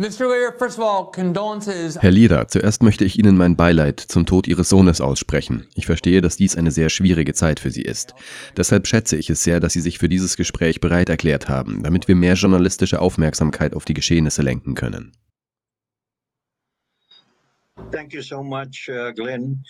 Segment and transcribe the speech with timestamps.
[0.00, 0.10] Herr
[2.12, 5.66] Lira, zuerst möchte ich Ihnen mein Beileid zum Tod Ihres Sohnes aussprechen.
[5.74, 8.14] Ich verstehe, dass dies eine sehr schwierige Zeit für Sie ist.
[8.56, 12.06] Deshalb schätze ich es sehr, dass Sie sich für dieses Gespräch bereit erklärt haben, damit
[12.06, 15.10] wir mehr journalistische Aufmerksamkeit auf die Geschehnisse lenken können.
[17.90, 19.64] Thank you so much, uh, Glenn.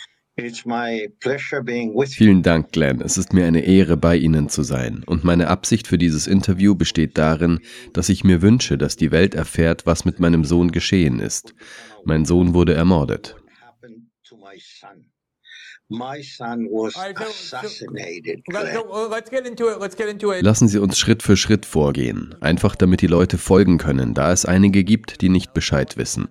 [2.14, 3.00] Vielen Dank, Glenn.
[3.00, 5.03] Es ist mir eine Ehre, bei Ihnen zu sein.
[5.04, 7.58] Und meine Absicht für dieses Interview besteht darin,
[7.93, 11.54] dass ich mir wünsche, dass die Welt erfährt, was mit meinem Sohn geschehen ist.
[12.04, 13.36] Mein Sohn wurde ermordet.
[20.40, 24.45] Lassen Sie uns Schritt für Schritt vorgehen, einfach damit die Leute folgen können, da es
[24.45, 26.29] einige gibt, die nicht Bescheid wissen.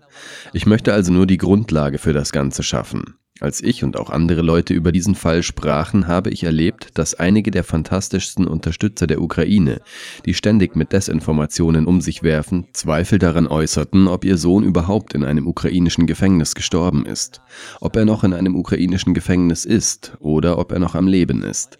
[0.54, 3.17] Ich möchte also nur die Grundlage für das Ganze schaffen.
[3.40, 7.52] Als ich und auch andere Leute über diesen Fall sprachen, habe ich erlebt, dass einige
[7.52, 9.82] der fantastischsten Unterstützer der Ukraine,
[10.26, 15.24] die ständig mit Desinformationen um sich werfen, Zweifel daran äußerten, ob ihr Sohn überhaupt in
[15.24, 17.42] einem ukrainischen Gefängnis gestorben ist,
[17.80, 21.78] ob er noch in einem ukrainischen Gefängnis ist oder ob er noch am Leben ist.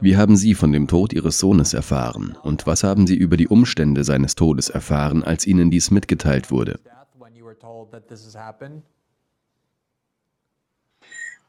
[0.00, 3.46] Wie haben Sie von dem Tod Ihres Sohnes erfahren und was haben Sie über die
[3.46, 6.80] Umstände seines Todes erfahren, als Ihnen dies mitgeteilt wurde?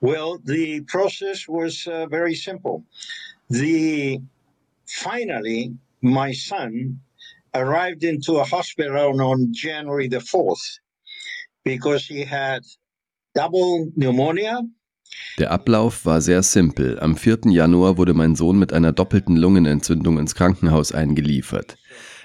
[0.02, 2.84] Well, the process was uh, very simple.
[3.50, 4.20] The
[4.88, 7.00] finally, my son
[7.54, 10.80] arrived into a hospital on January the 4th
[11.64, 12.64] because he had
[13.36, 14.62] double pneumonia.
[15.38, 17.00] Der Ablauf war sehr simpel.
[17.00, 17.52] Am 4.
[17.52, 21.78] Januar wurde mein Sohn mit einer doppelten Lungenentzündung ins Krankenhaus eingeliefert.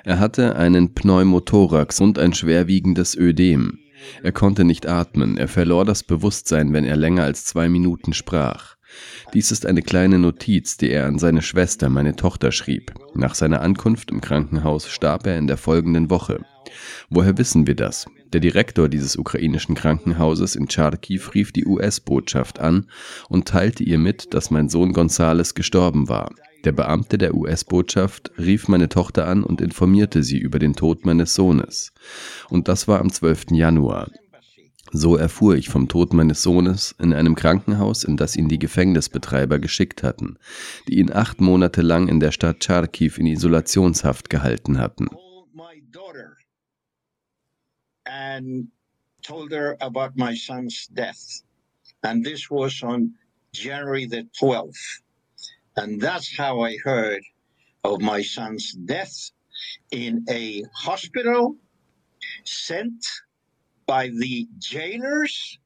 [0.05, 3.81] Er hatte einen Pneumothorax und ein schwerwiegendes Ödem.
[4.23, 8.77] Er konnte nicht atmen, er verlor das Bewusstsein, wenn er länger als zwei Minuten sprach.
[9.35, 12.93] Dies ist eine kleine Notiz, die er an seine Schwester, meine Tochter, schrieb.
[13.15, 16.45] Nach seiner Ankunft im Krankenhaus starb er in der folgenden Woche.
[17.11, 18.06] Woher wissen wir das?
[18.33, 22.87] Der Direktor dieses ukrainischen Krankenhauses in Charkiw rief die US-Botschaft an
[23.29, 26.35] und teilte ihr mit, dass mein Sohn Gonzales gestorben war.
[26.66, 31.32] Der Beamte der US-Botschaft rief meine Tochter an und informierte sie über den Tod meines
[31.32, 31.93] Sohnes.
[32.49, 33.53] Und das war am 12.
[33.53, 34.10] Januar.
[34.91, 39.60] So erfuhr ich vom Tod meines Sohnes in einem Krankenhaus, in das ihn die Gefängnisbetreiber
[39.60, 40.38] geschickt hatten,
[40.88, 45.06] die ihn acht Monate lang in der Stadt Charkiw in Isolationshaft gehalten hatten.
[48.06, 48.72] And
[49.22, 51.44] told her about my son's death.
[52.03, 53.15] And this was on
[53.53, 55.06] January the 12th.
[55.76, 57.22] And that's how I heard
[57.84, 59.31] of my son's death
[59.91, 61.56] in a hospital
[62.44, 63.04] sent
[63.87, 65.59] by the jailers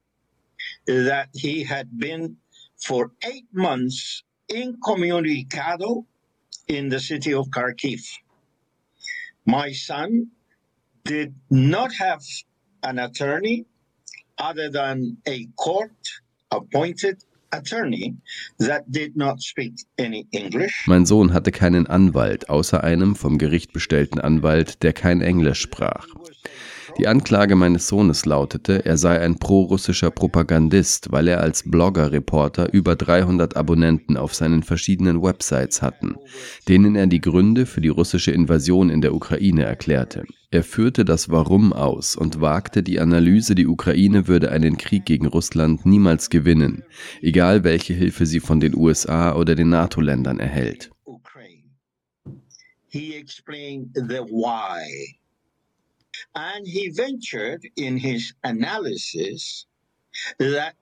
[0.87, 2.37] that he had been
[2.83, 6.05] for eight months incommunicado
[6.67, 8.01] in the city of Kharkiv.
[9.45, 10.27] My son
[11.05, 12.21] did not have
[12.83, 13.65] an attorney
[14.37, 15.95] other than a court
[16.51, 17.23] appointed
[20.85, 26.07] Mein Sohn hatte keinen Anwalt, außer einem vom Gericht bestellten Anwalt, der kein Englisch sprach.
[26.97, 32.95] Die Anklage meines Sohnes lautete, er sei ein prorussischer Propagandist, weil er als Blogger-Reporter über
[32.95, 36.15] 300 Abonnenten auf seinen verschiedenen Websites hatten,
[36.67, 40.25] denen er die Gründe für die russische Invasion in der Ukraine erklärte.
[40.51, 45.27] Er führte das Warum aus und wagte die Analyse, die Ukraine würde einen Krieg gegen
[45.27, 46.83] Russland niemals gewinnen,
[47.21, 50.91] egal welche Hilfe sie von den USA oder den NATO-Ländern erhält.
[52.89, 55.20] He explained the why.
[56.35, 59.65] And he ventured in his analysis
[60.37, 60.73] that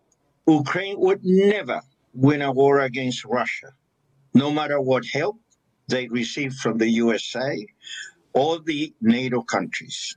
[0.47, 1.81] Ukraine would never
[2.13, 3.73] win a war against Russia,
[4.33, 5.37] no matter what help
[5.87, 7.51] they received from the USA
[8.33, 10.15] or the NATO countries.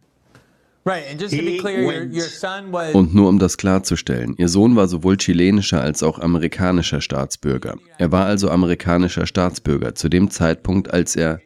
[2.95, 7.77] Und nur um das klarzustellen, ihr Sohn war sowohl chilenischer als auch amerikanischer Staatsbürger.
[7.99, 11.41] Er war also amerikanischer Staatsbürger zu dem Zeitpunkt, als er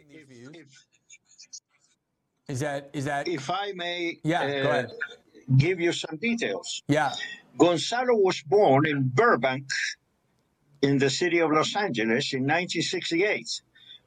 [2.49, 3.27] Is that is that?
[3.27, 4.91] If I may, yeah, uh, go ahead.
[5.57, 6.83] Give you some details.
[6.87, 7.13] Yeah.
[7.59, 9.69] Gonzalo was born in Burbank,
[10.83, 13.63] in the city of Los Angeles, in 1968,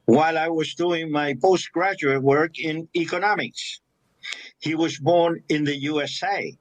[0.06, 3.80] while I was doing my postgraduate work in economics.
[4.58, 6.56] He was born in the USA.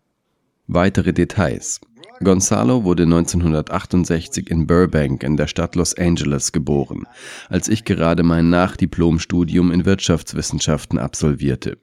[0.68, 1.80] Weitere Details.
[2.24, 7.04] Gonzalo wurde 1968 in Burbank in der Stadt Los Angeles geboren,
[7.50, 11.78] als ich gerade mein Nachdiplomstudium in Wirtschaftswissenschaften absolvierte.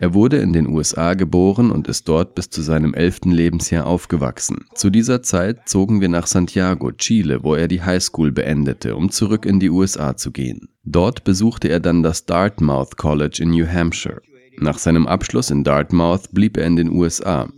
[0.00, 4.64] Er wurde in den USA geboren und ist dort bis zu seinem elften Lebensjahr aufgewachsen.
[4.74, 9.46] Zu dieser Zeit zogen wir nach Santiago, Chile, wo er die Highschool beendete, um zurück
[9.46, 10.68] in die USA zu gehen.
[10.84, 14.20] Dort besuchte er dann das Dartmouth College in New Hampshire.
[14.58, 17.48] Nach seinem Abschluss in Dartmouth blieb er in den USA.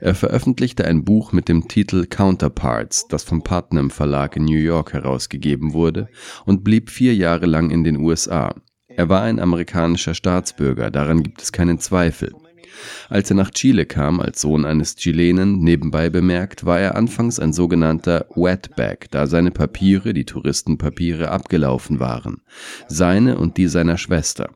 [0.00, 4.92] Er veröffentlichte ein Buch mit dem Titel Counterparts, das vom Putnam Verlag in New York
[4.92, 6.08] herausgegeben wurde,
[6.44, 8.54] und blieb vier Jahre lang in den USA.
[8.88, 12.32] Er war ein amerikanischer Staatsbürger, daran gibt es keinen Zweifel.
[13.08, 17.52] Als er nach Chile kam, als Sohn eines Chilenen, nebenbei bemerkt, war er anfangs ein
[17.52, 22.42] sogenannter Wetback, da seine Papiere, die Touristenpapiere, abgelaufen waren.
[22.88, 24.50] Seine und die seiner Schwester.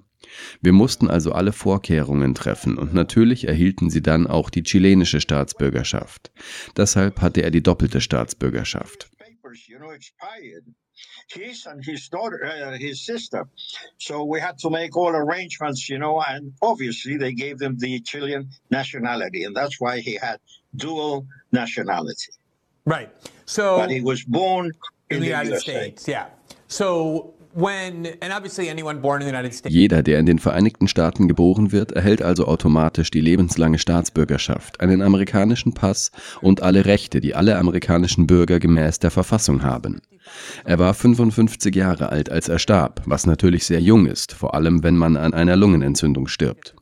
[0.61, 6.31] Wir mussten also alle Vorkehrungen treffen und natürlich erhielten sie dann auch die chilenische Staatsbürgerschaft.
[6.77, 9.11] Deshalb hatte er die doppelte Staatsbürgerschaft.
[11.33, 13.49] his and his daughter, uh, his sister.
[13.99, 18.01] So we had to make all arrangements, you know, and obviously they gave him the
[18.01, 20.39] Chilean nationality, and that's why he had
[20.77, 22.33] dual nationality.
[22.85, 23.11] Right.
[23.47, 24.67] So, but he was born
[25.11, 25.71] in, in the, the United USA.
[25.71, 26.09] States.
[26.09, 26.27] Yeah.
[26.69, 27.35] So
[29.71, 35.03] Jeder, der in den Vereinigten Staaten geboren wird, erhält also automatisch die lebenslange Staatsbürgerschaft, einen
[35.03, 36.11] amerikanischen Pass
[36.41, 40.03] und alle Rechte, die alle amerikanischen Bürger gemäß der Verfassung haben.
[40.65, 44.83] Er war 55 Jahre alt, als er starb, was natürlich sehr jung ist, vor allem
[44.83, 46.75] wenn man an einer Lungenentzündung stirbt.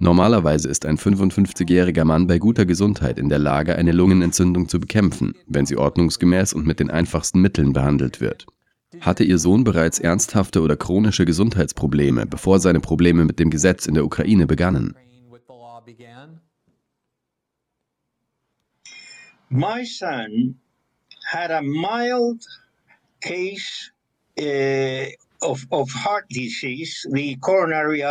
[0.00, 5.34] Normalerweise ist ein 55-jähriger Mann bei guter Gesundheit in der Lage, eine Lungenentzündung zu bekämpfen,
[5.46, 8.46] wenn sie ordnungsgemäß und mit den einfachsten Mitteln behandelt wird.
[9.00, 13.94] Hatte Ihr Sohn bereits ernsthafte oder chronische Gesundheitsprobleme, bevor seine Probleme mit dem Gesetz in
[13.94, 14.94] der Ukraine begannen?
[19.50, 20.56] My son
[21.26, 22.44] had a mild
[23.20, 23.90] case
[24.38, 25.06] uh,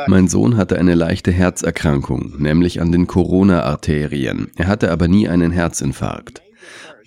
[0.07, 4.51] Mein Sohn hatte eine leichte Herzerkrankung, nämlich an den Corona-Arterien.
[4.55, 6.41] Er hatte aber nie einen Herzinfarkt.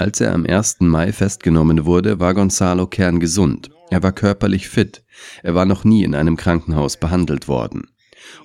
[0.00, 0.80] Als er am 1.
[0.80, 3.68] Mai festgenommen wurde, war Gonzalo kerngesund.
[3.90, 5.04] Er war körperlich fit.
[5.42, 7.90] Er war noch nie in einem Krankenhaus behandelt worden.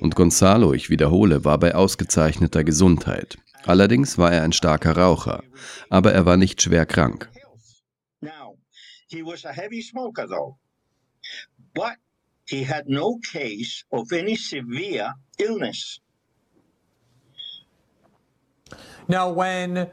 [0.01, 3.37] Und Gonzalo, ich wiederhole, war bei ausgezeichneter Gesundheit.
[3.65, 5.43] Allerdings war er ein starker Raucher,
[5.89, 7.29] aber er war nicht schwer krank.
[19.07, 19.87] Now, when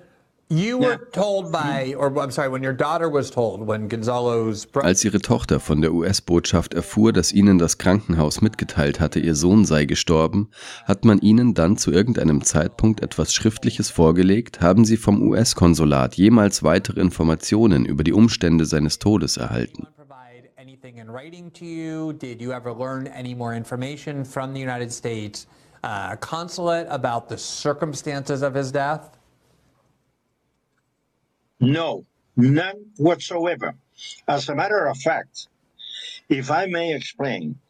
[4.75, 9.65] als ihre Tochter von der US-Botschaft erfuhr, dass ihnen das Krankenhaus mitgeteilt hatte, ihr Sohn
[9.65, 10.51] sei gestorben,
[10.85, 14.61] hat man ihnen dann zu irgendeinem Zeitpunkt etwas Schriftliches vorgelegt?
[14.61, 19.87] Haben sie vom US-Konsulat jemals weitere Informationen über die Umstände seines Todes erhalten?
[21.03, 22.13] in writing to you?
[22.13, 25.47] Did you ever learn any more information from the United States
[25.85, 29.19] uh, consulate about the circumstances of his death?
[31.63, 32.07] No,
[32.37, 33.77] none whatsoever.
[34.29, 35.49] As a matter of fact,
[36.29, 37.61] if I may explain,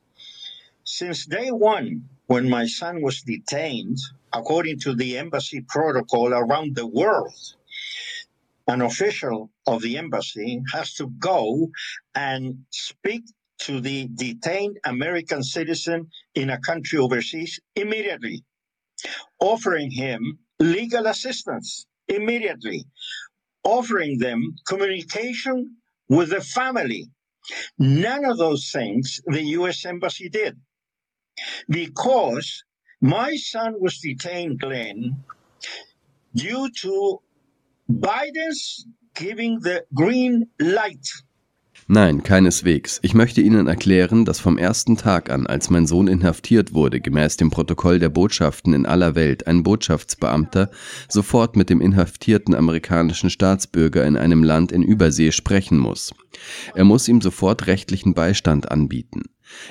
[0.85, 3.99] since day one, when my son was detained,
[4.33, 7.35] according to the embassy protocol around the world,
[8.69, 11.71] an official of the embassy has to go
[12.15, 13.25] and speak
[13.61, 18.44] to the detained American citizen in a country overseas immediately,
[19.41, 22.85] offering him legal assistance immediately,
[23.64, 25.76] offering them communication
[26.08, 27.06] with the family.
[27.79, 29.84] None of those things the U.S.
[29.84, 30.56] Embassy did
[31.69, 32.65] because
[33.01, 35.25] my son was detained, Glenn,
[36.34, 37.19] due to
[37.91, 41.06] Biden's giving the green light
[41.89, 43.01] Nein, keineswegs.
[43.03, 47.36] Ich möchte Ihnen erklären, dass vom ersten Tag an, als mein Sohn inhaftiert wurde, gemäß
[47.36, 50.70] dem Protokoll der Botschaften in aller Welt, ein Botschaftsbeamter
[51.08, 56.15] sofort mit dem inhaftierten amerikanischen Staatsbürger in einem Land in Übersee sprechen muss.
[56.74, 59.22] Er muss ihm sofort rechtlichen Beistand anbieten.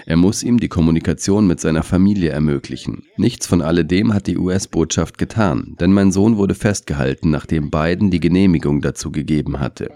[0.05, 3.03] Er muss ihm die Kommunikation mit seiner Familie ermöglichen.
[3.17, 8.19] Nichts von alledem hat die US-Botschaft getan, denn mein Sohn wurde festgehalten, nachdem Biden die
[8.19, 9.89] Genehmigung dazu gegeben hatte.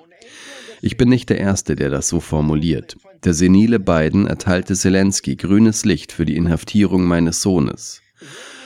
[0.81, 2.97] Ich bin nicht der Erste, der das so formuliert.
[3.23, 8.01] Der senile Biden erteilte Zelensky grünes Licht für die Inhaftierung meines Sohnes.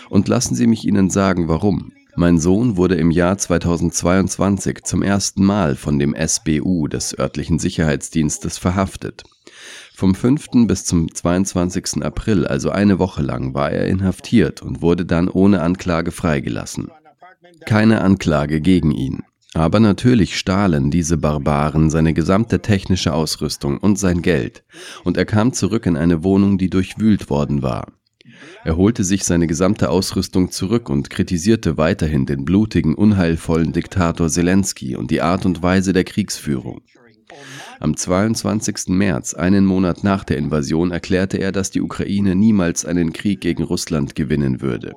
[0.10, 1.94] Und lassen Sie mich Ihnen sagen, warum.
[2.16, 8.58] Mein Sohn wurde im Jahr 2022 zum ersten Mal von dem SBU des örtlichen Sicherheitsdienstes
[8.58, 9.24] verhaftet.
[9.94, 10.66] Vom 5.
[10.68, 12.04] bis zum 22.
[12.04, 16.90] April, also eine Woche lang, war er inhaftiert und wurde dann ohne Anklage freigelassen.
[17.66, 19.24] Keine Anklage gegen ihn.
[19.54, 24.64] Aber natürlich stahlen diese Barbaren seine gesamte technische Ausrüstung und sein Geld,
[25.04, 27.88] und er kam zurück in eine Wohnung, die durchwühlt worden war.
[28.64, 34.96] Er holte sich seine gesamte Ausrüstung zurück und kritisierte weiterhin den blutigen, unheilvollen Diktator Zelensky
[34.96, 36.82] und die Art und Weise der Kriegsführung.
[37.82, 38.90] Am 22.
[38.90, 43.64] März, einen Monat nach der Invasion, erklärte er, dass die Ukraine niemals einen Krieg gegen
[43.64, 44.96] Russland gewinnen würde,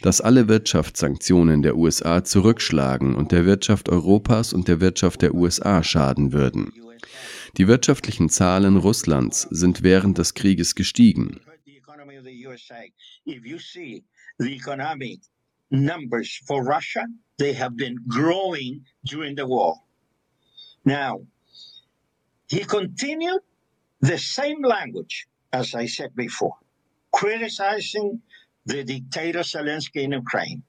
[0.00, 5.82] dass alle Wirtschaftssanktionen der USA zurückschlagen und der Wirtschaft Europas und der Wirtschaft der USA
[5.82, 6.72] schaden würden.
[7.56, 11.40] Die wirtschaftlichen Zahlen Russlands sind während des Krieges gestiegen.
[15.70, 17.04] numbers for Russia,
[17.38, 19.74] they have been growing during the war.
[20.84, 21.26] Now,
[22.48, 23.40] he continued
[24.00, 26.56] the same language as I said before,
[27.12, 28.20] criticizing
[28.66, 30.62] the dictator Zelensky in Ukraine.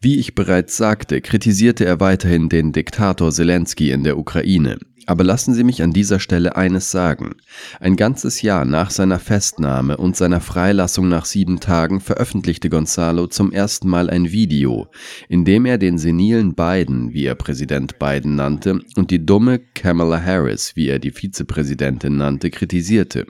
[0.00, 4.78] Wie ich bereits sagte, kritisierte er weiterhin den Diktator Zelensky in der Ukraine.
[5.06, 7.36] Aber lassen Sie mich an dieser Stelle eines sagen.
[7.80, 13.52] Ein ganzes Jahr nach seiner Festnahme und seiner Freilassung nach sieben Tagen veröffentlichte Gonzalo zum
[13.52, 14.88] ersten Mal ein Video,
[15.28, 20.22] in dem er den senilen Biden, wie er Präsident Biden nannte, und die dumme Kamala
[20.22, 23.26] Harris, wie er die Vizepräsidentin nannte, kritisierte.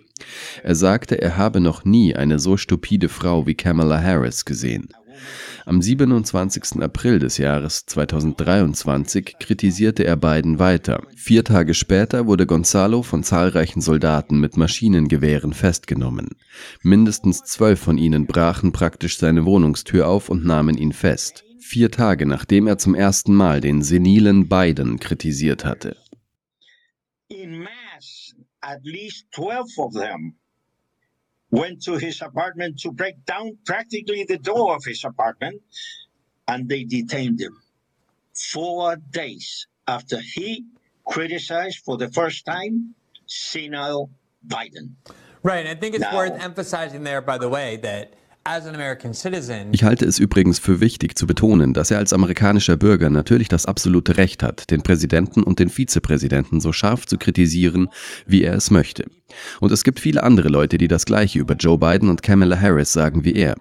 [0.63, 4.89] Er sagte, er habe noch nie eine so stupide Frau wie Kamala Harris gesehen.
[5.67, 6.83] Am 27.
[6.83, 11.03] April des Jahres 2023 kritisierte er Biden weiter.
[11.17, 16.31] Vier Tage später wurde Gonzalo von zahlreichen Soldaten mit Maschinengewehren festgenommen.
[16.83, 21.45] Mindestens zwölf von ihnen brachen praktisch seine Wohnungstür auf und nahmen ihn fest.
[21.61, 25.97] Vier Tage nachdem er zum ersten Mal den senilen Biden kritisiert hatte.
[27.29, 30.37] In mass, at least 12 of them
[31.55, 35.63] went to his apartment to break down practically the door of his apartment,
[36.49, 37.57] and they detained him
[38.53, 40.65] four days after he
[41.07, 42.95] criticized for the first time
[43.27, 44.11] senile
[44.47, 44.95] Biden.
[45.43, 45.67] Right.
[45.67, 48.15] I think it's now, worth emphasizing there, by the way, that
[49.73, 53.65] Ich halte es übrigens für wichtig zu betonen, dass er als amerikanischer Bürger natürlich das
[53.65, 57.89] absolute Recht hat, den Präsidenten und den Vizepräsidenten so scharf zu kritisieren,
[58.27, 59.07] wie er es möchte.
[59.61, 62.93] Und es gibt viele andere Leute, die das gleiche über Joe Biden und Kamala Harris
[62.93, 63.57] sagen wie er.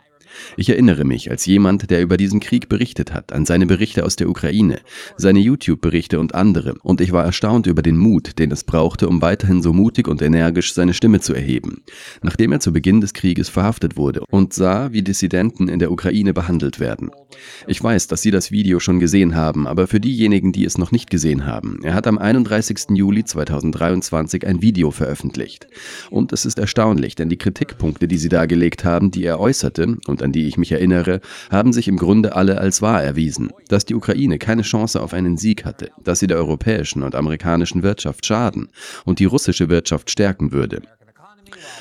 [0.57, 4.15] Ich erinnere mich als jemand, der über diesen Krieg berichtet hat, an seine Berichte aus
[4.15, 4.79] der Ukraine,
[5.17, 9.21] seine YouTube-Berichte und andere, und ich war erstaunt über den Mut, den es brauchte, um
[9.21, 11.83] weiterhin so mutig und energisch seine Stimme zu erheben,
[12.21, 16.33] nachdem er zu Beginn des Krieges verhaftet wurde und sah, wie Dissidenten in der Ukraine
[16.33, 17.11] behandelt werden.
[17.67, 20.91] Ich weiß, dass Sie das Video schon gesehen haben, aber für diejenigen, die es noch
[20.91, 22.89] nicht gesehen haben, er hat am 31.
[22.91, 25.67] Juli 2023 ein Video veröffentlicht.
[26.09, 30.22] Und es ist erstaunlich, denn die Kritikpunkte, die Sie dargelegt haben, die er äußerte und
[30.23, 31.19] an die ich mich erinnere,
[31.51, 33.51] haben sich im Grunde alle als wahr erwiesen.
[33.67, 37.83] Dass die Ukraine keine Chance auf einen Sieg hatte, dass sie der europäischen und amerikanischen
[37.83, 38.69] Wirtschaft schaden
[39.05, 40.81] und die russische Wirtschaft stärken würde.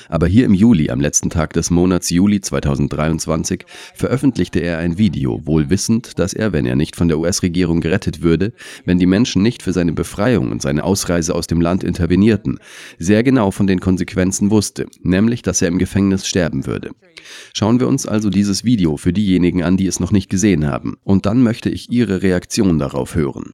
[0.09, 3.65] Aber hier im Juli, am letzten Tag des Monats Juli 2023,
[3.95, 8.23] veröffentlichte er ein Video, wohl wissend, dass er, wenn er nicht von der US-Regierung gerettet
[8.23, 8.53] würde,
[8.85, 12.59] wenn die Menschen nicht für seine Befreiung und seine Ausreise aus dem Land intervenierten,
[12.99, 16.91] sehr genau von den Konsequenzen wusste, nämlich, dass er im Gefängnis sterben würde.
[17.55, 20.97] Schauen wir uns also dieses Video für diejenigen an, die es noch nicht gesehen haben,
[21.05, 23.53] und dann möchte ich Ihre Reaktion darauf hören.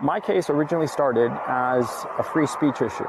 [0.00, 3.08] My case originally started as a free speech issue.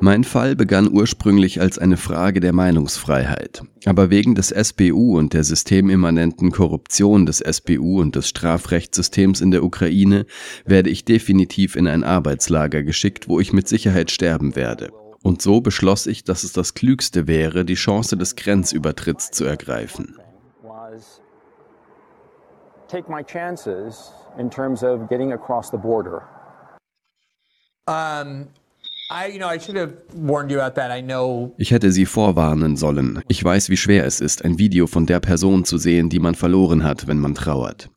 [0.00, 3.62] Mein Fall begann ursprünglich als eine Frage der Meinungsfreiheit.
[3.84, 9.64] Aber wegen des SBU und der systemimmanenten Korruption des SBU und des Strafrechtssystems in der
[9.64, 10.26] Ukraine
[10.64, 14.90] werde ich definitiv in ein Arbeitslager geschickt, wo ich mit Sicherheit sterben werde.
[15.22, 20.16] Und so beschloss ich, dass es das Klügste wäre, die Chance des Grenzübertritts zu ergreifen
[22.94, 26.22] take my chances in terms of getting across the border?
[27.88, 28.46] Um,
[31.58, 33.20] ich hätte Sie vorwarnen sollen.
[33.28, 36.34] Ich weiß, wie schwer es ist, ein Video von der Person zu sehen, die man
[36.34, 37.90] verloren hat, wenn man trauert.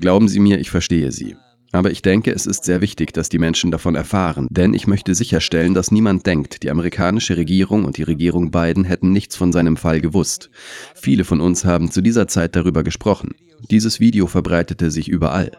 [0.00, 1.36] Glauben Sie mir, ich verstehe Sie.
[1.70, 5.14] Aber ich denke, es ist sehr wichtig, dass die Menschen davon erfahren, denn ich möchte
[5.14, 9.76] sicherstellen, dass niemand denkt, die amerikanische Regierung und die Regierung Biden hätten nichts von seinem
[9.76, 10.50] Fall gewusst.
[10.94, 13.34] Viele von uns haben zu dieser Zeit darüber gesprochen.
[13.70, 15.52] Dieses Video verbreitete sich überall.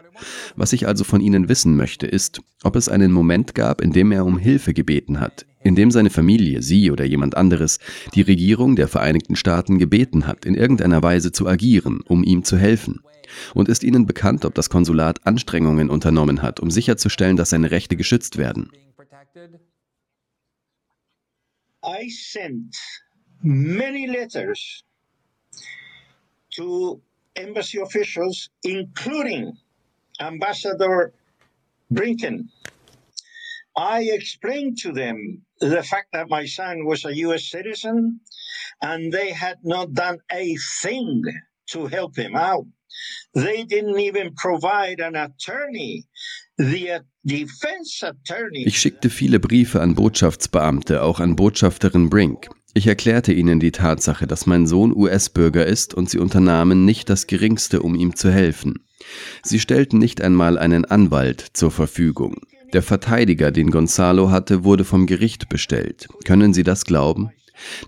[0.56, 4.12] Was ich also von Ihnen wissen möchte, ist, ob es einen Moment gab, in dem
[4.12, 7.78] er um Hilfe gebeten hat, in dem seine Familie, Sie oder jemand anderes,
[8.14, 12.56] die Regierung der Vereinigten Staaten gebeten hat, in irgendeiner Weise zu agieren, um ihm zu
[12.56, 13.00] helfen.
[13.54, 17.96] Und ist Ihnen bekannt, ob das Konsulat Anstrengungen unternommen hat, um sicherzustellen, dass seine Rechte
[17.96, 18.70] geschützt werden?
[21.82, 22.76] I sent
[23.42, 24.84] many letters
[26.54, 27.00] to
[27.36, 29.56] embassy officials, including
[30.20, 31.12] Ambassador
[31.90, 32.48] Brinken.
[33.76, 38.20] I explained to them the fact that my son was a US citizen
[38.82, 41.22] and they had not done a thing
[41.70, 42.66] to help him out.
[43.34, 46.04] They didn't even provide an attorney.
[46.58, 48.64] The uh, defense attorney.
[48.66, 52.48] Ich schickte viele Briefe an Botschaftsbeamte, auch an Botschafterin Brink.
[52.72, 57.26] Ich erklärte ihnen die Tatsache, dass mein Sohn US-Bürger ist und sie unternahmen nicht das
[57.26, 58.84] Geringste, um ihm zu helfen.
[59.42, 62.36] Sie stellten nicht einmal einen Anwalt zur Verfügung.
[62.72, 66.06] Der Verteidiger, den Gonzalo hatte, wurde vom Gericht bestellt.
[66.24, 67.30] Können Sie das glauben?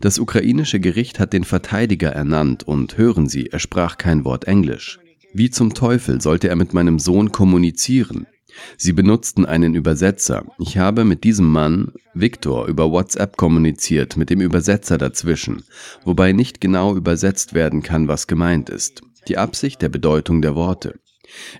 [0.01, 4.99] Das ukrainische Gericht hat den Verteidiger ernannt und hören Sie, er sprach kein Wort Englisch.
[5.33, 8.27] Wie zum Teufel sollte er mit meinem Sohn kommunizieren?
[8.77, 10.45] Sie benutzten einen Übersetzer.
[10.59, 15.65] Ich habe mit diesem Mann, Victor, über WhatsApp kommuniziert, mit dem Übersetzer dazwischen,
[16.05, 19.03] wobei nicht genau übersetzt werden kann, was gemeint ist.
[19.29, 20.99] Die Absicht der Bedeutung der Worte.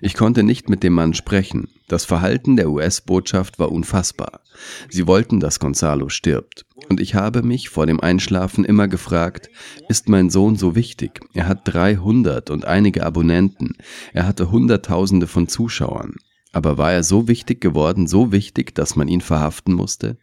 [0.01, 1.69] Ich konnte nicht mit dem Mann sprechen.
[1.87, 4.41] Das Verhalten der US-Botschaft war unfassbar.
[4.89, 6.65] Sie wollten, dass Gonzalo stirbt.
[6.89, 9.49] Und ich habe mich vor dem Einschlafen immer gefragt,
[9.89, 11.21] ist mein Sohn so wichtig?
[11.33, 13.77] Er hat 300 und einige Abonnenten.
[14.13, 16.15] Er hatte Hunderttausende von Zuschauern.
[16.53, 20.17] Aber war er so wichtig geworden, so wichtig, dass man ihn verhaften musste?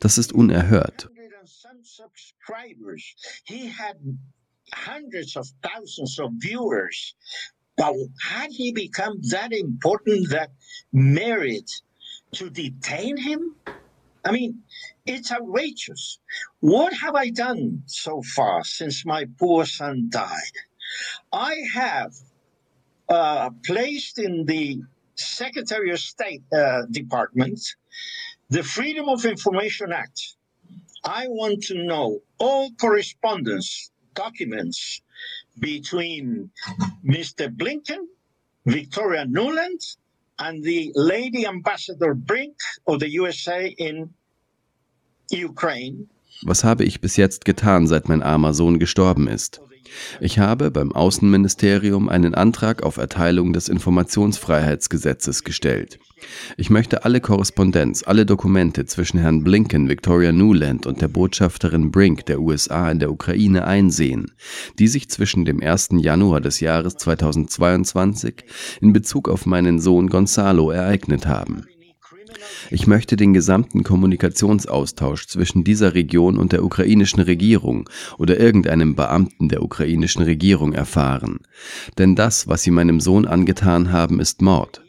[0.00, 1.08] Das ist unerhört.
[4.74, 7.14] Hundreds of thousands of viewers.
[7.78, 10.50] But had he become that important that
[10.92, 11.70] merit
[12.32, 13.54] to detain him?
[14.26, 14.62] I mean,
[15.06, 16.18] it's outrageous.
[16.60, 20.56] What have I done so far since my poor son died?
[21.32, 22.12] I have
[23.08, 24.82] uh, placed in the
[25.20, 27.60] Secretary of State uh, Department
[28.50, 30.36] the Freedom of Information Act.
[31.04, 35.02] I want to know all correspondence, documents
[35.58, 36.50] between
[37.04, 37.54] Mr.
[37.54, 38.06] Blinken,
[38.66, 39.96] Victoria Nuland,
[40.38, 42.56] and the Lady Ambassador Brink
[42.86, 44.10] of the USA in
[45.30, 46.08] Ukraine.
[46.42, 49.60] Was habe ich bis jetzt getan, seit mein armer Sohn gestorben ist?
[50.20, 55.98] Ich habe beim Außenministerium einen Antrag auf Erteilung des Informationsfreiheitsgesetzes gestellt.
[56.56, 62.26] Ich möchte alle Korrespondenz, alle Dokumente zwischen Herrn Blinken, Victoria Nuland und der Botschafterin Brink
[62.26, 64.32] der USA in der Ukraine einsehen,
[64.78, 65.90] die sich zwischen dem 1.
[65.98, 68.44] Januar des Jahres 2022
[68.80, 71.66] in Bezug auf meinen Sohn Gonzalo ereignet haben.
[72.70, 77.88] Ich möchte den gesamten Kommunikationsaustausch zwischen dieser Region und der ukrainischen Regierung
[78.18, 81.40] oder irgendeinem Beamten der ukrainischen Regierung erfahren.
[81.98, 84.82] Denn das, was sie meinem Sohn angetan haben, ist Mord.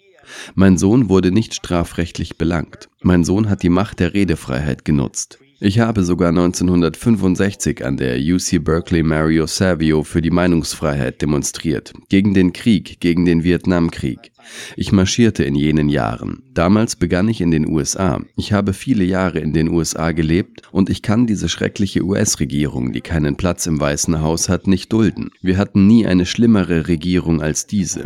[0.56, 2.90] Mein Sohn wurde nicht strafrechtlich belangt.
[3.02, 5.40] Mein Sohn hat die Macht der Redefreiheit genutzt.
[5.62, 12.34] Ich habe sogar 1965 an der UC Berkeley Mario Savio für die Meinungsfreiheit demonstriert, gegen
[12.34, 14.32] den Krieg, gegen den Vietnamkrieg.
[14.78, 16.44] Ich marschierte in jenen Jahren.
[16.54, 18.22] Damals begann ich in den USA.
[18.38, 23.02] Ich habe viele Jahre in den USA gelebt und ich kann diese schreckliche US-Regierung, die
[23.02, 25.30] keinen Platz im Weißen Haus hat, nicht dulden.
[25.42, 28.06] Wir hatten nie eine schlimmere Regierung als diese.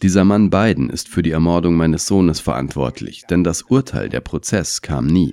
[0.00, 4.80] Dieser Mann Biden ist für die Ermordung meines Sohnes verantwortlich, denn das Urteil, der Prozess
[4.80, 5.32] kam nie.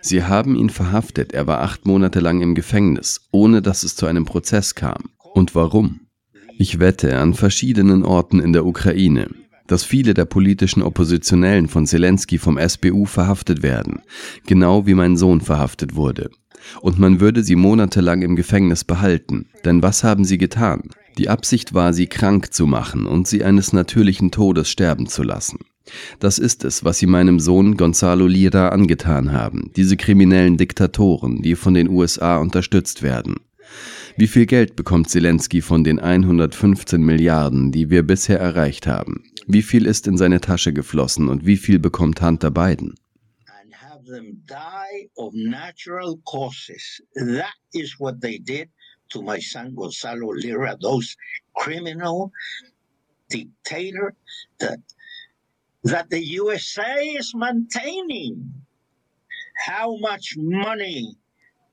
[0.00, 4.06] Sie haben ihn verhaftet, er war acht Monate lang im Gefängnis, ohne dass es zu
[4.06, 5.10] einem Prozess kam.
[5.34, 6.00] Und warum?
[6.58, 9.28] Ich wette an verschiedenen Orten in der Ukraine,
[9.68, 14.02] dass viele der politischen Oppositionellen von Zelensky vom SBU verhaftet werden,
[14.46, 16.30] genau wie mein Sohn verhaftet wurde.
[16.80, 19.46] Und man würde sie monatelang im Gefängnis behalten.
[19.64, 20.90] Denn was haben sie getan?
[21.16, 25.58] Die Absicht war, sie krank zu machen und sie eines natürlichen Todes sterben zu lassen.
[26.18, 31.56] Das ist es, was sie meinem Sohn Gonzalo Lira angetan haben, diese kriminellen Diktatoren, die
[31.56, 33.36] von den USA unterstützt werden.
[34.16, 39.22] Wie viel Geld bekommt Zelensky von den 115 Milliarden, die wir bisher erreicht haben?
[39.46, 42.94] Wie viel ist in seine Tasche geflossen und wie viel bekommt Hunter Biden?
[49.10, 51.16] to my son Gonzalo Lira, those
[51.56, 52.30] criminal
[53.28, 54.14] dictator
[54.58, 54.78] that
[55.84, 58.52] that the USA is maintaining.
[59.66, 61.16] How much money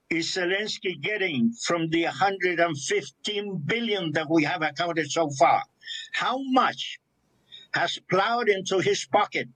[0.09, 5.63] is Zelensky getting from the 115 billion that we have accounted so far?
[6.13, 6.99] How much
[7.73, 9.49] has plowed into his pocket?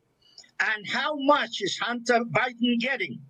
[0.59, 3.21] And how much is Hunter Biden getting?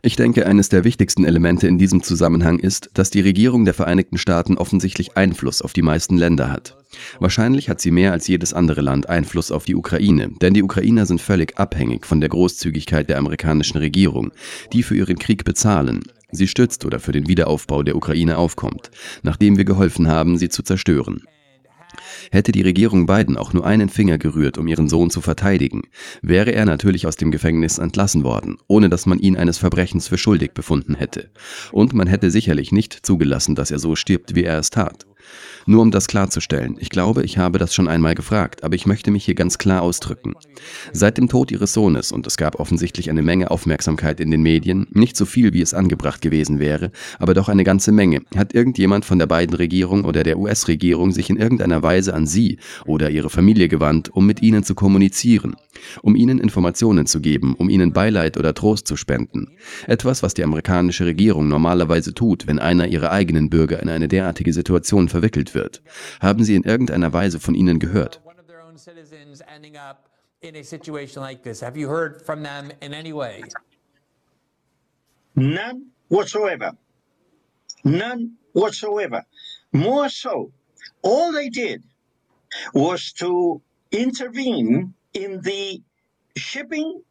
[0.00, 4.16] Ich denke, eines der wichtigsten Elemente in diesem Zusammenhang ist, dass die Regierung der Vereinigten
[4.16, 6.78] Staaten offensichtlich Einfluss auf die meisten Länder hat.
[7.20, 11.04] Wahrscheinlich hat sie mehr als jedes andere Land Einfluss auf die Ukraine, denn die Ukrainer
[11.04, 14.32] sind völlig abhängig von der Großzügigkeit der amerikanischen Regierung,
[14.72, 16.04] die für ihren Krieg bezahlen.
[16.30, 18.90] Sie stützt oder für den Wiederaufbau der Ukraine aufkommt,
[19.22, 21.26] nachdem wir geholfen haben, sie zu zerstören.
[22.30, 25.82] Hätte die Regierung Biden auch nur einen Finger gerührt, um ihren Sohn zu verteidigen,
[26.22, 30.18] wäre er natürlich aus dem Gefängnis entlassen worden, ohne dass man ihn eines Verbrechens für
[30.18, 31.30] schuldig befunden hätte.
[31.72, 35.06] Und man hätte sicherlich nicht zugelassen, dass er so stirbt, wie er es tat.
[35.66, 39.10] Nur um das klarzustellen, ich glaube, ich habe das schon einmal gefragt, aber ich möchte
[39.10, 40.34] mich hier ganz klar ausdrücken.
[40.92, 44.86] Seit dem Tod ihres Sohnes, und es gab offensichtlich eine Menge Aufmerksamkeit in den Medien,
[44.90, 49.04] nicht so viel, wie es angebracht gewesen wäre, aber doch eine ganze Menge, hat irgendjemand
[49.04, 53.30] von der beiden Regierung oder der US-Regierung sich in irgendeiner Weise an sie oder ihre
[53.30, 55.54] Familie gewandt, um mit ihnen zu kommunizieren,
[56.02, 59.52] um ihnen Informationen zu geben, um ihnen Beileid oder Trost zu spenden.
[59.86, 64.52] Etwas, was die amerikanische Regierung normalerweise tut, wenn einer ihrer eigenen Bürger in eine derartige
[64.52, 65.82] Situation verwickelt wird.
[66.20, 68.20] Haben Sie in irgendeiner Weise von ihnen gehört?
[75.34, 76.76] None whatsoever.
[77.84, 79.24] None whatsoever.
[79.72, 80.52] More so,
[81.02, 81.82] all they did
[82.74, 85.82] was to intervene in the
[86.36, 87.02] shipping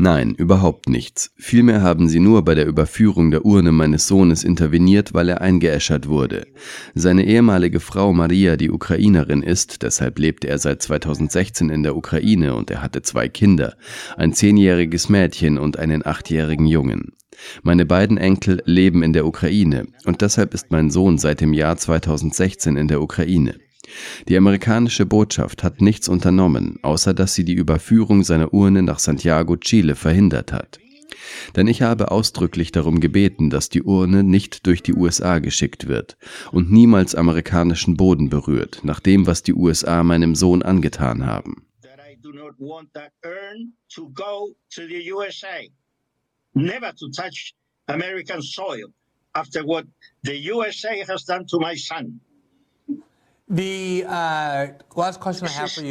[0.00, 1.32] Nein, überhaupt nichts.
[1.36, 6.08] Vielmehr haben sie nur bei der Überführung der Urne meines Sohnes interveniert, weil er eingeäschert
[6.08, 6.46] wurde.
[6.94, 12.54] Seine ehemalige Frau Maria, die Ukrainerin ist, deshalb lebte er seit 2016 in der Ukraine
[12.54, 13.76] und er hatte zwei Kinder,
[14.16, 17.12] ein zehnjähriges Mädchen und einen achtjährigen Jungen.
[17.62, 21.76] Meine beiden Enkel leben in der Ukraine und deshalb ist mein Sohn seit dem Jahr
[21.76, 23.56] 2016 in der Ukraine.
[24.28, 29.56] Die amerikanische Botschaft hat nichts unternommen, außer dass sie die Überführung seiner Urne nach Santiago,
[29.56, 30.78] Chile verhindert hat.
[31.56, 36.16] Denn ich habe ausdrücklich darum gebeten, dass die Urne nicht durch die USA geschickt wird
[36.52, 41.66] und niemals amerikanischen Boden berührt, nach dem, was die USA meinem Sohn angetan haben.
[47.88, 48.86] American soil
[49.34, 49.84] after what
[50.22, 52.20] the USA has done to my son.
[53.52, 53.56] Uh,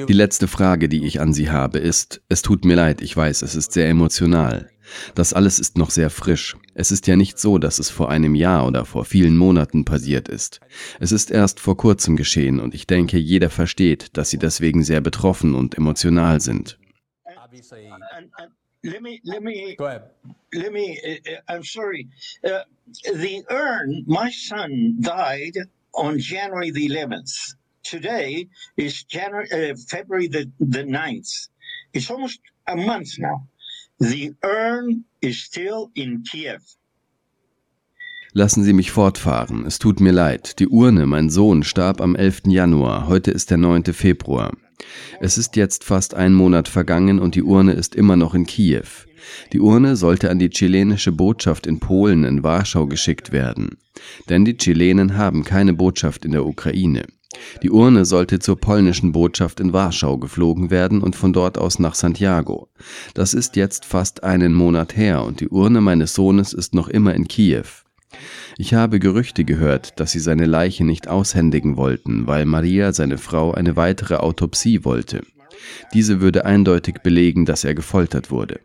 [0.07, 3.43] die letzte Frage, die ich an Sie habe, ist, es tut mir leid, ich weiß,
[3.43, 4.71] es ist sehr emotional.
[5.13, 6.57] Das alles ist noch sehr frisch.
[6.73, 10.27] Es ist ja nicht so, dass es vor einem Jahr oder vor vielen Monaten passiert
[10.27, 10.59] ist.
[10.99, 15.01] Es ist erst vor kurzem geschehen und ich denke, jeder versteht, dass Sie deswegen sehr
[15.01, 16.79] betroffen und emotional sind.
[18.83, 20.09] Let me, let me, Go ahead.
[20.51, 22.09] Let me, uh, uh, I'm sorry.
[22.43, 22.63] Uh,
[23.13, 27.55] the urn, my son died on January the 11th.
[27.83, 31.49] Today is January, uh, February the, the 9th.
[31.93, 33.47] It's almost a month now.
[33.99, 36.61] The urn is still in Kiev.
[38.33, 39.65] Lassen Sie mich fortfahren.
[39.65, 40.59] Es tut mir leid.
[40.59, 42.43] Die Urne, mein Sohn, starb am 11.
[42.47, 43.07] Januar.
[43.07, 43.93] Heute ist der 9.
[43.93, 44.55] Februar.
[45.19, 48.85] Es ist jetzt fast ein Monat vergangen und die Urne ist immer noch in Kiew.
[49.53, 53.77] Die Urne sollte an die chilenische Botschaft in Polen in Warschau geschickt werden.
[54.29, 57.05] Denn die Chilenen haben keine Botschaft in der Ukraine.
[57.63, 61.95] Die Urne sollte zur polnischen Botschaft in Warschau geflogen werden und von dort aus nach
[61.95, 62.67] Santiago.
[63.13, 67.13] Das ist jetzt fast einen Monat her und die Urne meines Sohnes ist noch immer
[67.13, 67.65] in Kiew.
[68.57, 73.53] Ich habe Gerüchte gehört, dass sie seine Leiche nicht aushändigen wollten, weil Maria, seine Frau,
[73.53, 75.21] eine weitere Autopsie wollte.
[75.93, 78.59] Diese würde eindeutig belegen, dass er gefoltert wurde.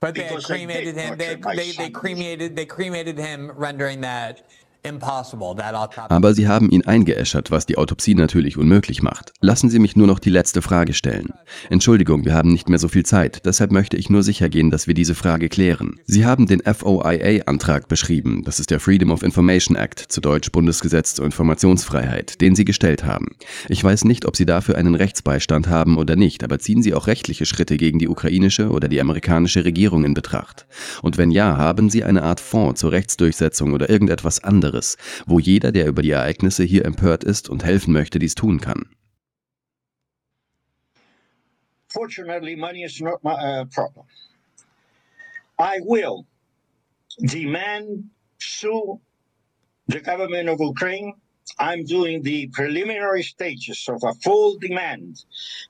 [0.00, 1.18] But they cremated him.
[1.18, 2.54] They, they, they cremated.
[2.54, 4.42] They cremated him, rendering that
[6.08, 9.32] Aber sie haben ihn eingeäschert, was die Autopsie natürlich unmöglich macht.
[9.40, 11.32] Lassen Sie mich nur noch die letzte Frage stellen.
[11.68, 14.86] Entschuldigung, wir haben nicht mehr so viel Zeit, deshalb möchte ich nur sicher gehen, dass
[14.86, 15.96] wir diese Frage klären.
[16.06, 21.14] Sie haben den FOIA-Antrag beschrieben, das ist der Freedom of Information Act, zu Deutsch Bundesgesetz
[21.14, 23.36] zur Informationsfreiheit, den Sie gestellt haben.
[23.68, 27.06] Ich weiß nicht, ob Sie dafür einen Rechtsbeistand haben oder nicht, aber ziehen Sie auch
[27.08, 30.66] rechtliche Schritte gegen die ukrainische oder die amerikanische Regierung in Betracht?
[31.02, 34.67] Und wenn ja, haben Sie eine Art Fonds zur Rechtsdurchsetzung oder irgendetwas anderes?
[34.68, 38.60] Anderes, wo jeder, der über die Ereignisse hier empört ist und helfen möchte, dies tun
[38.60, 38.88] kann.
[41.90, 44.04] Fortunately, money is not my uh, problem.
[45.58, 46.26] I will
[47.20, 49.00] demand sue
[49.86, 51.14] the government of Ukraine
[51.58, 55.24] I'm doing the preliminary stages of a full demand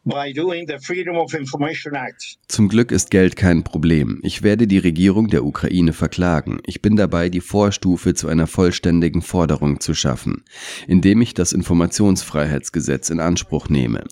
[0.04, 2.38] by doing the Freedom of Information Act.
[2.48, 4.20] Zum Glück ist Geld kein Problem.
[4.22, 6.60] Ich werde die Regierung der Ukraine verklagen.
[6.66, 10.44] Ich bin dabei, die Vorstufe zu einer vollständigen Forderung zu schaffen,
[10.86, 14.04] indem ich das Informationsfreiheitsgesetz in Anspruch nehme.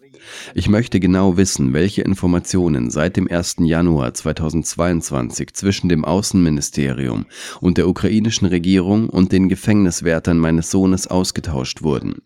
[0.55, 3.57] Ich möchte genau wissen, welche Informationen seit dem 1.
[3.61, 7.27] Januar 2022 zwischen dem Außenministerium
[7.61, 12.23] und der ukrainischen Regierung und den Gefängniswärtern meines Sohnes ausgetauscht wurden.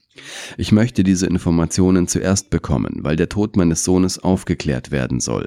[0.57, 5.47] Ich möchte diese Informationen zuerst bekommen, weil der Tod meines Sohnes aufgeklärt werden soll.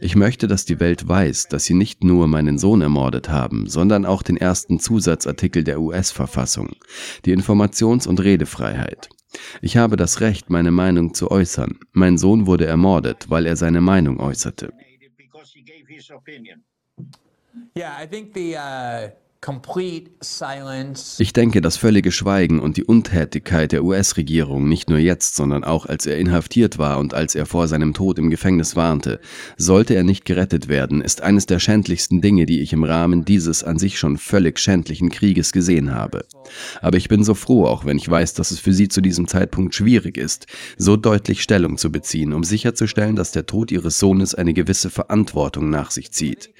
[0.00, 4.06] Ich möchte, dass die Welt weiß, dass sie nicht nur meinen Sohn ermordet haben, sondern
[4.06, 6.70] auch den ersten Zusatzartikel der US-Verfassung,
[7.24, 9.08] die Informations- und Redefreiheit.
[9.60, 11.78] Ich habe das Recht, meine Meinung zu äußern.
[11.92, 14.72] Mein Sohn wurde ermordet, weil er seine Meinung äußerte.
[17.76, 19.10] Yeah, I think the uh
[21.20, 25.86] ich denke, das völlige Schweigen und die Untätigkeit der US-Regierung, nicht nur jetzt, sondern auch
[25.86, 29.20] als er inhaftiert war und als er vor seinem Tod im Gefängnis warnte,
[29.56, 33.62] sollte er nicht gerettet werden, ist eines der schändlichsten Dinge, die ich im Rahmen dieses
[33.62, 36.24] an sich schon völlig schändlichen Krieges gesehen habe.
[36.82, 39.28] Aber ich bin so froh, auch wenn ich weiß, dass es für Sie zu diesem
[39.28, 40.46] Zeitpunkt schwierig ist,
[40.76, 45.70] so deutlich Stellung zu beziehen, um sicherzustellen, dass der Tod Ihres Sohnes eine gewisse Verantwortung
[45.70, 46.50] nach sich zieht.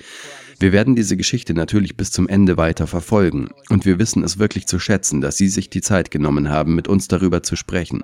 [0.60, 4.66] Wir werden diese Geschichte natürlich bis zum Ende weiter verfolgen und wir wissen es wirklich
[4.66, 8.02] zu schätzen, dass Sie sich die Zeit genommen haben, mit uns darüber zu sprechen.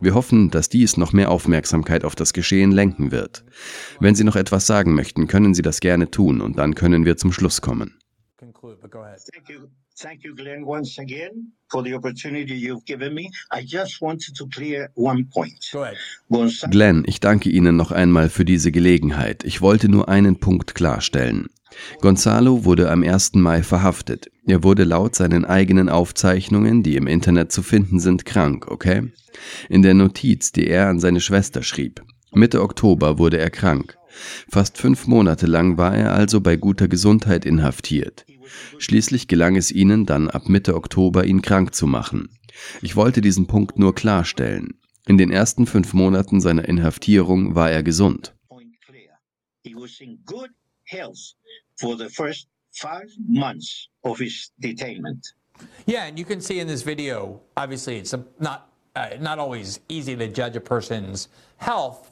[0.00, 3.44] Wir hoffen, dass dies noch mehr Aufmerksamkeit auf das Geschehen lenken wird.
[4.00, 7.18] Wenn Sie noch etwas sagen möchten, können Sie das gerne tun und dann können wir
[7.18, 7.98] zum Schluss kommen.
[9.98, 13.30] Thank you, Glenn, once again for the opportunity you've given me.
[13.52, 15.70] I just wanted to clear one point.
[16.70, 19.44] Glenn, ich danke Ihnen noch einmal für diese Gelegenheit.
[19.44, 21.48] Ich wollte nur einen Punkt klarstellen.
[22.00, 23.34] Gonzalo wurde am 1.
[23.34, 24.30] Mai verhaftet.
[24.46, 29.12] Er wurde laut seinen eigenen Aufzeichnungen, die im Internet zu finden sind, krank, okay?
[29.68, 32.02] In der Notiz, die er an seine Schwester schrieb.
[32.32, 33.96] Mitte Oktober wurde er krank.
[34.50, 38.26] Fast fünf Monate lang war er also bei guter Gesundheit inhaftiert.
[38.78, 42.28] Schließlich gelang es ihnen dann ab Mitte Oktober, ihn krank zu machen.
[42.80, 44.78] Ich wollte diesen Punkt nur klarstellen.
[45.06, 48.34] In den ersten fünf Monaten seiner Inhaftierung war er gesund.
[55.86, 60.16] Yeah, and you can see in this video, obviously it's not uh, not always easy
[60.16, 62.11] to judge a person's health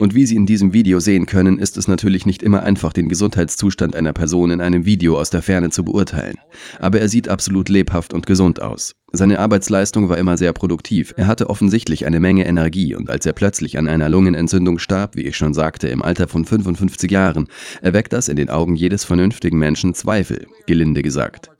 [0.00, 3.08] und wie Sie in diesem Video sehen können, ist es natürlich nicht immer einfach, den
[3.08, 6.36] Gesundheitszustand einer Person in einem Video aus der Ferne zu beurteilen.
[6.78, 8.94] Aber er sieht absolut lebhaft und gesund aus.
[9.10, 11.14] Seine Arbeitsleistung war immer sehr produktiv.
[11.16, 15.22] Er hatte offensichtlich eine Menge Energie und als er plötzlich an einer Lungenentzündung starb, wie
[15.22, 17.48] ich schon sagte, im Alter von 55 Jahren,
[17.80, 21.50] erweckt das in den Augen jedes vernünftigen Menschen Zweifel, gelinde gesagt.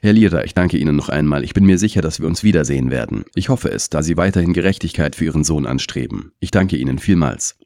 [0.00, 1.44] Herr Lira, ich danke Ihnen noch einmal.
[1.44, 3.24] Ich bin mir sicher, dass wir uns wiedersehen werden.
[3.34, 6.32] Ich hoffe es, da Sie weiterhin Gerechtigkeit für Ihren Sohn anstreben.
[6.40, 7.56] Ich danke Ihnen vielmals.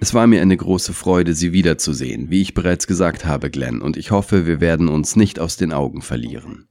[0.00, 3.96] Es war mir eine große Freude, Sie wiederzusehen, wie ich bereits gesagt habe, Glenn, und
[3.96, 6.68] ich hoffe, wir werden uns nicht aus den Augen verlieren.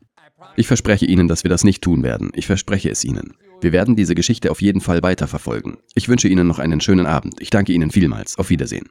[0.55, 2.31] Ich verspreche Ihnen, dass wir das nicht tun werden.
[2.33, 3.35] Ich verspreche es Ihnen.
[3.61, 5.77] Wir werden diese Geschichte auf jeden Fall weiterverfolgen.
[5.93, 7.35] Ich wünsche Ihnen noch einen schönen Abend.
[7.39, 8.37] Ich danke Ihnen vielmals.
[8.37, 8.87] Auf Wiedersehen.